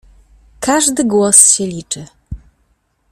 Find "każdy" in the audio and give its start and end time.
0.59-1.03